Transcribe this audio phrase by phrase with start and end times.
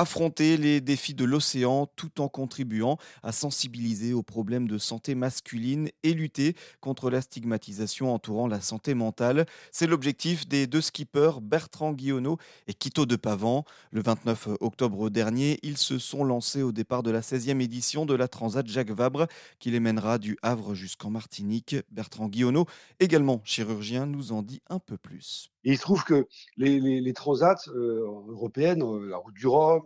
[0.00, 5.90] affronter les défis de l'océan tout en contribuant à sensibiliser aux problèmes de santé masculine
[6.02, 9.44] et lutter contre la stigmatisation entourant la santé mentale.
[9.72, 13.66] C'est l'objectif des deux skippers Bertrand Guillonneau et Quito de Pavan.
[13.90, 18.14] Le 29 octobre dernier, ils se sont lancés au départ de la 16e édition de
[18.14, 19.26] la Transat Jacques Vabre
[19.58, 21.76] qui les mènera du Havre jusqu'en Martinique.
[21.90, 22.64] Bertrand Guillonneau,
[23.00, 25.50] également chirurgien, nous en dit un peu plus.
[25.62, 26.26] Il se trouve que
[26.56, 29.82] les, transats euh, européennes, euh, la route du Rhum,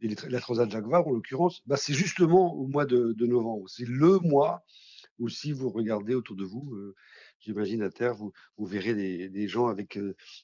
[0.00, 3.68] et la transat Jacques Vabre en l'occurrence, bah, c'est justement au mois de, novembre.
[3.68, 4.64] C'est le mois
[5.18, 6.76] où si vous regardez autour de vous,
[7.40, 9.98] j'imagine à terre, vous, verrez des, gens avec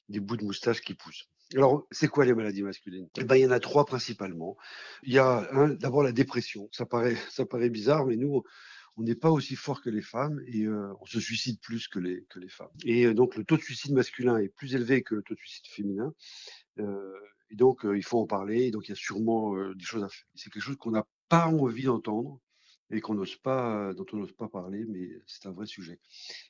[0.09, 1.29] des bouts de moustache qui poussent.
[1.53, 3.07] Alors, c'est quoi les maladies masculines?
[3.17, 4.57] Eh ben, Il y en a trois principalement.
[5.03, 5.47] Il y a
[5.79, 6.69] d'abord la dépression.
[6.73, 8.43] Ça paraît, bizarre, mais nous,
[8.97, 11.99] on n'est pas aussi fort que les femmes et euh, on se suicide plus que
[11.99, 12.69] les, femmes.
[12.83, 15.39] Et euh, donc le taux de suicide masculin est plus élevé que le taux de
[15.39, 16.13] suicide féminin.
[16.79, 17.13] Euh,
[17.55, 18.63] et donc il faut en parler.
[18.65, 20.27] Et donc il y a sûrement des choses à faire.
[20.35, 22.41] C'est quelque chose qu'on n'a pas envie d'entendre
[22.91, 25.99] et qu'on n'ose pas, dont on n'ose pas parler, mais c'est un vrai sujet.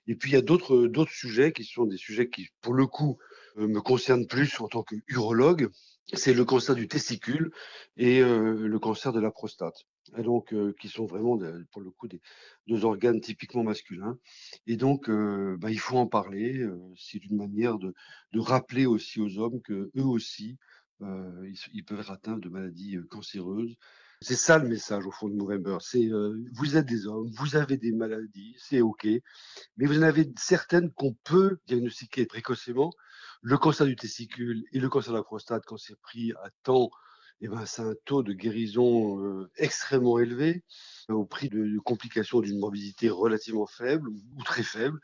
[0.08, 2.88] Et puis il y a d'autres d'autres sujets qui sont des sujets qui, pour le
[2.88, 3.20] coup,
[3.56, 5.70] me concernent plus en tant qu'urologue.
[6.14, 7.52] C'est le cancer du testicule
[7.98, 9.86] et le cancer de la prostate
[10.18, 11.38] et donc qui sont vraiment
[11.72, 12.22] pour le coup des
[12.68, 14.18] deux organes typiquement masculins.
[14.68, 16.66] Et donc, bah, il faut en parler.
[16.98, 17.94] c'est une manière de,
[18.34, 20.58] de, rappeler aussi aux hommes que eux aussi,
[21.02, 23.76] ils, peuvent être atteints de maladies cancéreuses.
[24.22, 25.78] C'est ça le message au fond de Movember.
[25.82, 26.10] C'est
[26.54, 29.08] vous êtes des hommes, vous avez des maladies, c'est ok,
[29.78, 32.92] mais vous en avez certaines qu'on peut diagnostiquer précocement.
[33.42, 36.90] Le cancer du testicule et le cancer de la prostate, quand c'est pris à temps
[37.42, 40.64] eh ben, c'est un taux de guérison euh, extrêmement élevé,
[41.10, 45.00] au prix de, complications d'une morbidité relativement faible ou, très faible,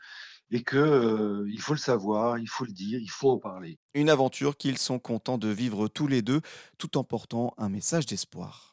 [0.52, 3.78] et que euh, il faut le savoir, il faut le dire, il faut en parler.
[3.94, 6.42] Une aventure qu'ils sont contents de vivre tous les deux,
[6.78, 8.71] tout en portant un message d'espoir.